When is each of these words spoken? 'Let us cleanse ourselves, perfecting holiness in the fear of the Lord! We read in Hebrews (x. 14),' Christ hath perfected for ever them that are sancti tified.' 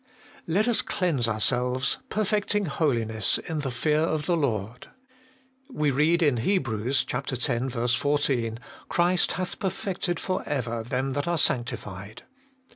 'Let 0.47 0.67
us 0.67 0.81
cleanse 0.81 1.27
ourselves, 1.27 1.99
perfecting 2.09 2.65
holiness 2.65 3.37
in 3.37 3.59
the 3.59 3.69
fear 3.69 3.99
of 3.99 4.25
the 4.25 4.35
Lord! 4.35 4.87
We 5.71 5.91
read 5.91 6.23
in 6.23 6.37
Hebrews 6.37 7.05
(x. 7.07 7.93
14),' 7.93 8.57
Christ 8.89 9.33
hath 9.33 9.59
perfected 9.59 10.19
for 10.19 10.41
ever 10.47 10.81
them 10.81 11.13
that 11.13 11.27
are 11.27 11.37
sancti 11.37 11.75
tified.' 11.75 12.19